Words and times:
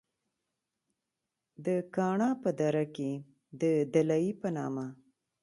د 1.65 1.67
کاڼا 1.95 2.29
پۀ 2.41 2.49
دره 2.59 2.85
کښې 2.95 3.11
د 3.59 3.63
“دلائي” 3.93 4.31
پۀ 4.39 4.49
نامه 4.55 4.85